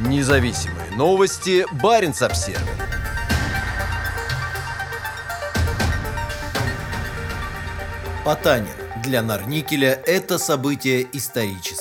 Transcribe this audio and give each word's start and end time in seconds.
Независимые 0.00 0.92
новости. 0.92 1.66
Барин 1.82 2.14
обсерва 2.20 2.60
Потанин. 8.24 8.68
Для 9.02 9.22
Нарникеля 9.22 10.00
это 10.06 10.38
событие 10.38 11.04
историческое. 11.12 11.77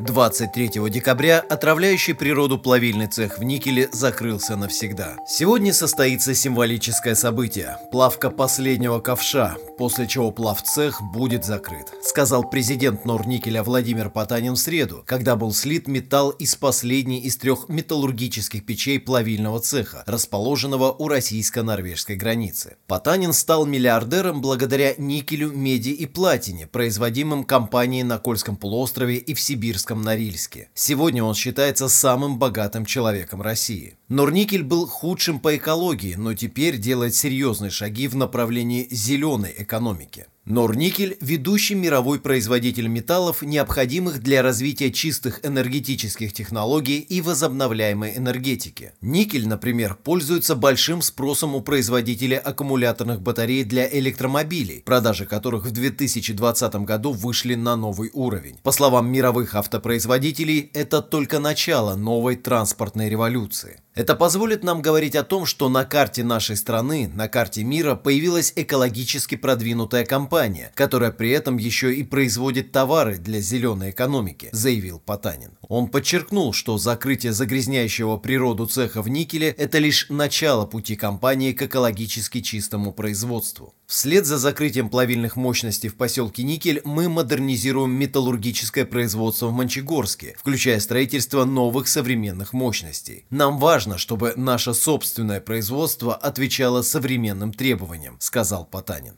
23 0.00 0.70
декабря 0.88 1.40
отравляющий 1.40 2.14
природу 2.14 2.58
плавильный 2.58 3.06
цех 3.06 3.38
в 3.38 3.42
Никеле 3.42 3.88
закрылся 3.92 4.56
навсегда. 4.56 5.16
Сегодня 5.28 5.74
состоится 5.74 6.34
символическое 6.34 7.14
событие– 7.14 7.76
плавка 7.92 8.30
последнего 8.30 9.00
ковша, 9.00 9.56
после 9.76 10.06
чего 10.06 10.30
плавцех 10.30 11.02
будет 11.12 11.44
закрыт, 11.44 11.92
сказал 12.02 12.48
президент 12.48 13.04
Норникеля 13.04 13.62
Владимир 13.62 14.08
Потанин 14.08 14.54
в 14.54 14.58
среду, 14.58 15.04
когда 15.06 15.36
был 15.36 15.52
слит 15.52 15.86
металл 15.86 16.30
из 16.30 16.56
последней 16.56 17.20
из 17.20 17.36
трех 17.36 17.68
металлургических 17.68 18.64
печей 18.64 18.98
плавильного 18.98 19.60
цеха, 19.60 20.02
расположенного 20.06 20.92
у 20.92 21.08
российско-норвежской 21.08 22.16
границы. 22.16 22.78
Потанин 22.86 23.34
стал 23.34 23.66
миллиардером 23.66 24.40
благодаря 24.40 24.94
никелю, 24.96 25.52
меди 25.52 25.90
и 25.90 26.06
платине, 26.06 26.66
производимым 26.66 27.44
компанией 27.44 28.02
на 28.02 28.18
Кольском 28.18 28.56
полуострове 28.56 29.16
и 29.16 29.34
в 29.34 29.40
Сибирском 29.40 29.89
Курском 29.90 30.02
Норильске. 30.02 30.68
Сегодня 30.72 31.24
он 31.24 31.34
считается 31.34 31.88
самым 31.88 32.38
богатым 32.38 32.86
человеком 32.86 33.42
России. 33.42 33.98
Норникель 34.10 34.64
был 34.64 34.88
худшим 34.88 35.38
по 35.38 35.56
экологии, 35.56 36.16
но 36.16 36.34
теперь 36.34 36.78
делает 36.78 37.14
серьезные 37.14 37.70
шаги 37.70 38.08
в 38.08 38.16
направлении 38.16 38.88
зеленой 38.90 39.54
экономики. 39.56 40.26
Норникель– 40.46 41.16
ведущий 41.20 41.76
мировой 41.76 42.18
производитель 42.18 42.88
металлов, 42.88 43.42
необходимых 43.42 44.20
для 44.20 44.42
развития 44.42 44.90
чистых 44.90 45.44
энергетических 45.46 46.32
технологий 46.32 46.98
и 46.98 47.20
возобновляемой 47.20 48.16
энергетики. 48.16 48.92
Никель, 49.00 49.46
например, 49.46 49.96
пользуется 50.02 50.56
большим 50.56 51.02
спросом 51.02 51.54
у 51.54 51.60
производителей 51.60 52.38
аккумуляторных 52.38 53.20
батарей 53.20 53.62
для 53.62 53.88
электромобилей, 53.88 54.82
продажи 54.84 55.24
которых 55.24 55.66
в 55.66 55.70
2020 55.70 56.74
году 56.76 57.12
вышли 57.12 57.54
на 57.54 57.76
новый 57.76 58.10
уровень. 58.12 58.58
По 58.64 58.72
словам 58.72 59.12
мировых 59.12 59.54
автопроизводителей, 59.54 60.70
это 60.74 61.00
только 61.00 61.38
начало 61.38 61.94
новой 61.94 62.34
транспортной 62.34 63.08
революции. 63.08 63.78
Это 63.94 64.14
позволит 64.14 64.62
нам 64.62 64.82
говорить 64.82 65.16
о 65.16 65.24
том, 65.24 65.46
что 65.46 65.68
на 65.68 65.84
карте 65.84 66.22
нашей 66.22 66.56
страны, 66.56 67.10
на 67.12 67.28
карте 67.28 67.64
мира 67.64 67.96
появилась 67.96 68.52
экологически 68.54 69.34
продвинутая 69.34 70.04
компания, 70.04 70.70
которая 70.76 71.10
при 71.10 71.30
этом 71.30 71.56
еще 71.56 71.92
и 71.92 72.04
производит 72.04 72.70
товары 72.70 73.18
для 73.18 73.40
зеленой 73.40 73.90
экономики, 73.90 74.48
заявил 74.52 75.00
Потанин. 75.00 75.58
Он 75.68 75.88
подчеркнул, 75.88 76.52
что 76.52 76.78
закрытие 76.78 77.32
загрязняющего 77.32 78.16
природу 78.16 78.66
цеха 78.66 79.02
в 79.02 79.08
никеле– 79.08 79.48
это 79.58 79.78
лишь 79.78 80.06
начало 80.08 80.66
пути 80.66 80.94
компании 80.94 81.52
к 81.52 81.62
экологически 81.62 82.42
чистому 82.42 82.92
производству. 82.92 83.74
Вслед 83.90 84.24
за 84.24 84.38
закрытием 84.38 84.88
плавильных 84.88 85.34
мощностей 85.34 85.90
в 85.90 85.96
поселке 85.96 86.44
Никель 86.44 86.80
мы 86.84 87.08
модернизируем 87.08 87.90
металлургическое 87.90 88.84
производство 88.84 89.48
в 89.48 89.52
Мончегорске, 89.52 90.36
включая 90.38 90.78
строительство 90.78 91.44
новых 91.44 91.88
современных 91.88 92.52
мощностей. 92.52 93.24
Нам 93.30 93.58
важно, 93.58 93.79
чтобы 93.98 94.34
наше 94.36 94.74
собственное 94.74 95.40
производство 95.40 96.14
отвечало 96.14 96.82
современным 96.82 97.52
требованиям, 97.52 98.16
сказал 98.20 98.64
Потанин. 98.66 99.14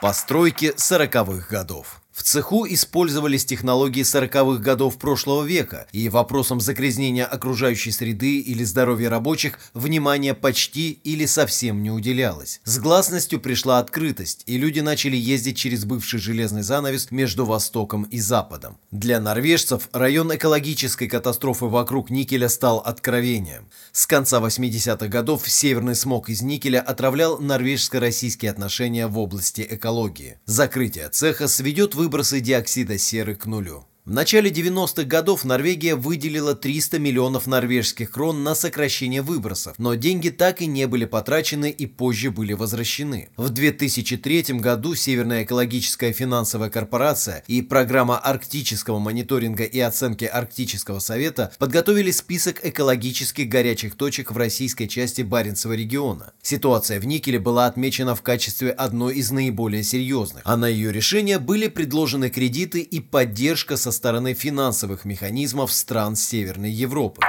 Постройки 0.00 0.74
40-х 0.76 1.46
годов. 1.48 2.01
В 2.12 2.24
цеху 2.24 2.66
использовались 2.66 3.46
технологии 3.46 4.02
40-х 4.02 4.62
годов 4.62 4.98
прошлого 4.98 5.44
века, 5.44 5.86
и 5.92 6.10
вопросам 6.10 6.60
загрязнения 6.60 7.24
окружающей 7.24 7.90
среды 7.90 8.38
или 8.38 8.64
здоровья 8.64 9.08
рабочих 9.08 9.58
внимания 9.72 10.34
почти 10.34 10.90
или 11.04 11.24
совсем 11.24 11.82
не 11.82 11.90
уделялось. 11.90 12.60
С 12.64 12.78
гласностью 12.78 13.40
пришла 13.40 13.78
открытость, 13.78 14.42
и 14.44 14.58
люди 14.58 14.80
начали 14.80 15.16
ездить 15.16 15.56
через 15.56 15.86
бывший 15.86 16.20
железный 16.20 16.62
занавес 16.62 17.10
между 17.10 17.46
Востоком 17.46 18.02
и 18.04 18.20
Западом. 18.20 18.76
Для 18.90 19.18
норвежцев 19.18 19.88
район 19.92 20.34
экологической 20.34 21.08
катастрофы 21.08 21.64
вокруг 21.64 22.10
никеля 22.10 22.50
стал 22.50 22.78
откровением. 22.78 23.68
С 23.92 24.06
конца 24.06 24.38
80-х 24.38 25.08
годов 25.08 25.48
северный 25.48 25.94
смог 25.94 26.28
из 26.28 26.42
никеля 26.42 26.80
отравлял 26.80 27.38
норвежско-российские 27.38 28.50
отношения 28.50 29.06
в 29.06 29.18
области 29.18 29.66
экологии. 29.68 30.38
Закрытие 30.44 31.08
цеха 31.08 31.48
сведет 31.48 31.94
выбросы 32.02 32.40
диоксида 32.40 32.98
серы 32.98 33.36
к 33.36 33.46
нулю. 33.46 33.86
В 34.04 34.10
начале 34.10 34.50
90-х 34.50 35.04
годов 35.04 35.44
Норвегия 35.44 35.94
выделила 35.94 36.56
300 36.56 36.98
миллионов 36.98 37.46
норвежских 37.46 38.10
крон 38.10 38.42
на 38.42 38.56
сокращение 38.56 39.22
выбросов, 39.22 39.78
но 39.78 39.94
деньги 39.94 40.28
так 40.28 40.60
и 40.60 40.66
не 40.66 40.88
были 40.88 41.04
потрачены 41.04 41.70
и 41.70 41.86
позже 41.86 42.32
были 42.32 42.52
возвращены. 42.52 43.28
В 43.36 43.50
2003 43.50 44.58
году 44.58 44.96
Северная 44.96 45.44
экологическая 45.44 46.12
финансовая 46.12 46.68
корпорация 46.68 47.44
и 47.46 47.62
программа 47.62 48.18
арктического 48.18 48.98
мониторинга 48.98 49.62
и 49.62 49.78
оценки 49.78 50.24
Арктического 50.24 50.98
совета 50.98 51.52
подготовили 51.60 52.10
список 52.10 52.58
экологических 52.66 53.48
горячих 53.48 53.94
точек 53.94 54.32
в 54.32 54.36
российской 54.36 54.88
части 54.88 55.22
Баренцева 55.22 55.74
региона. 55.74 56.32
Ситуация 56.42 56.98
в 56.98 57.06
Никеле 57.06 57.38
была 57.38 57.66
отмечена 57.66 58.16
в 58.16 58.22
качестве 58.22 58.72
одной 58.72 59.14
из 59.14 59.30
наиболее 59.30 59.84
серьезных, 59.84 60.42
а 60.44 60.56
на 60.56 60.66
ее 60.66 60.90
решение 60.90 61.38
были 61.38 61.68
предложены 61.68 62.30
кредиты 62.30 62.80
и 62.80 62.98
поддержка 62.98 63.76
со 63.76 63.91
стороны 63.92 64.34
финансовых 64.34 65.04
механизмов 65.04 65.72
стран 65.72 66.16
Северной 66.16 66.70
Европы. 66.70 67.20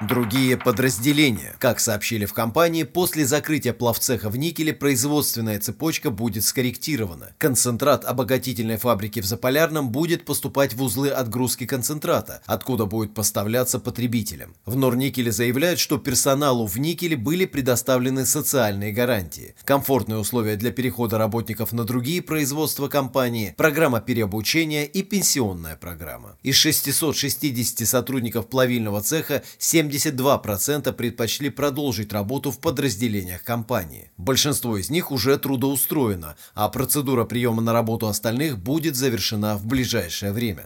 Другие 0.00 0.56
подразделения. 0.56 1.54
Как 1.58 1.78
сообщили 1.78 2.24
в 2.24 2.32
компании, 2.32 2.84
после 2.84 3.26
закрытия 3.26 3.74
плавцеха 3.74 4.30
в 4.30 4.36
Никеле 4.38 4.72
производственная 4.72 5.60
цепочка 5.60 6.10
будет 6.10 6.42
скорректирована. 6.42 7.32
Концентрат 7.36 8.06
обогатительной 8.06 8.78
фабрики 8.78 9.20
в 9.20 9.26
Заполярном 9.26 9.90
будет 9.90 10.24
поступать 10.24 10.72
в 10.72 10.82
узлы 10.82 11.10
отгрузки 11.10 11.66
концентрата, 11.66 12.40
откуда 12.46 12.86
будет 12.86 13.12
поставляться 13.12 13.78
потребителям. 13.78 14.54
В 14.64 14.74
Норникеле 14.74 15.32
заявляют, 15.32 15.78
что 15.78 15.98
персоналу 15.98 16.66
в 16.66 16.78
Никеле 16.78 17.18
были 17.18 17.44
предоставлены 17.44 18.24
социальные 18.24 18.92
гарантии, 18.92 19.54
комфортные 19.66 20.18
условия 20.18 20.56
для 20.56 20.70
перехода 20.70 21.18
работников 21.18 21.72
на 21.72 21.84
другие 21.84 22.22
производства 22.22 22.88
компании, 22.88 23.52
программа 23.54 24.00
переобучения 24.00 24.84
и 24.84 25.02
пенсионная 25.02 25.76
программа. 25.76 26.38
Из 26.42 26.56
660 26.56 27.86
сотрудников 27.86 28.48
плавильного 28.48 29.02
цеха 29.02 29.42
70 29.58 29.89
72% 29.96 30.92
предпочли 30.92 31.50
продолжить 31.50 32.12
работу 32.12 32.50
в 32.50 32.60
подразделениях 32.60 33.42
компании. 33.42 34.10
Большинство 34.16 34.76
из 34.76 34.90
них 34.90 35.10
уже 35.10 35.38
трудоустроено, 35.38 36.36
а 36.54 36.68
процедура 36.68 37.24
приема 37.24 37.62
на 37.62 37.72
работу 37.72 38.06
остальных 38.06 38.58
будет 38.58 38.96
завершена 38.96 39.56
в 39.56 39.66
ближайшее 39.66 40.32
время. 40.32 40.64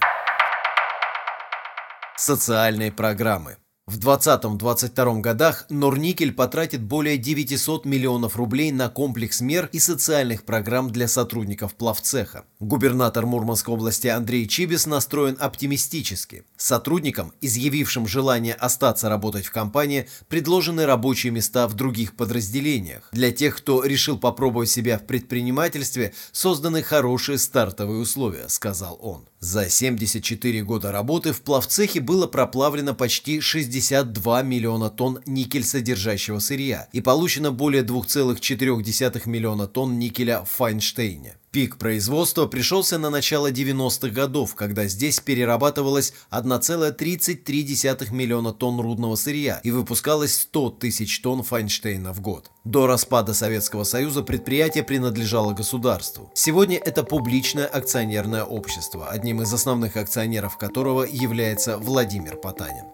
Социальные 2.16 2.92
программы 2.92 3.56
в 3.86 3.98
2020-2022 3.98 5.20
годах 5.20 5.66
Норникель 5.68 6.32
потратит 6.32 6.82
более 6.82 7.18
900 7.18 7.84
миллионов 7.84 8.36
рублей 8.36 8.72
на 8.72 8.88
комплекс 8.88 9.42
мер 9.42 9.68
и 9.72 9.78
социальных 9.78 10.44
программ 10.44 10.90
для 10.90 11.06
сотрудников 11.06 11.74
плавцеха. 11.74 12.46
Губернатор 12.60 13.26
Мурманской 13.26 13.74
области 13.74 14.06
Андрей 14.06 14.48
Чибис 14.48 14.86
настроен 14.86 15.36
оптимистически. 15.38 16.44
Сотрудникам, 16.56 17.34
изъявившим 17.42 18.06
желание 18.06 18.54
остаться 18.54 19.10
работать 19.10 19.44
в 19.44 19.52
компании, 19.52 20.08
предложены 20.28 20.86
рабочие 20.86 21.30
места 21.30 21.68
в 21.68 21.74
других 21.74 22.16
подразделениях. 22.16 23.10
Для 23.12 23.32
тех, 23.32 23.54
кто 23.54 23.84
решил 23.84 24.16
попробовать 24.16 24.70
себя 24.70 24.98
в 24.98 25.06
предпринимательстве, 25.06 26.14
созданы 26.32 26.82
хорошие 26.82 27.36
стартовые 27.36 28.00
условия, 28.00 28.48
сказал 28.48 28.98
он. 29.02 29.28
За 29.40 29.68
74 29.68 30.62
года 30.62 30.90
работы 30.90 31.34
в 31.34 31.42
плавцехе 31.42 32.00
было 32.00 32.26
проплавлено 32.26 32.94
почти 32.94 33.40
62 33.74 34.42
миллиона 34.42 34.88
тонн 34.88 35.20
никель 35.26 35.64
содержащего 35.64 36.38
сырья 36.38 36.88
и 36.92 37.00
получено 37.00 37.50
более 37.50 37.82
2,4 37.82 39.28
миллиона 39.28 39.66
тонн 39.66 39.98
никеля 39.98 40.44
в 40.44 40.50
Файнштейне. 40.50 41.36
Пик 41.50 41.76
производства 41.78 42.46
пришелся 42.46 42.98
на 42.98 43.10
начало 43.10 43.50
90-х 43.52 44.08
годов, 44.08 44.56
когда 44.56 44.86
здесь 44.86 45.20
перерабатывалось 45.20 46.12
1,33 46.32 48.12
миллиона 48.12 48.52
тонн 48.52 48.80
рудного 48.80 49.14
сырья 49.14 49.60
и 49.62 49.70
выпускалось 49.70 50.34
100 50.34 50.70
тысяч 50.70 51.20
тонн 51.20 51.44
Файнштейна 51.44 52.12
в 52.12 52.20
год. 52.20 52.50
До 52.64 52.88
распада 52.88 53.34
Советского 53.34 53.84
Союза 53.84 54.22
предприятие 54.22 54.82
принадлежало 54.82 55.52
государству. 55.52 56.30
Сегодня 56.34 56.76
это 56.78 57.04
публичное 57.04 57.66
акционерное 57.66 58.42
общество, 58.42 59.08
одним 59.08 59.42
из 59.42 59.52
основных 59.52 59.96
акционеров 59.96 60.58
которого 60.58 61.04
является 61.04 61.78
Владимир 61.78 62.36
Потанин. 62.36 62.93